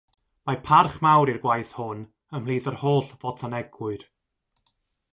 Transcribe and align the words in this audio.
Mae 0.49 0.57
parch 0.69 0.95
mawr 1.07 1.31
i'r 1.33 1.41
gwaith 1.43 1.75
hwn 1.81 2.03
ymhlith 2.39 2.73
yr 2.73 2.81
holl 2.85 3.07
fotanegwyr. 3.25 4.11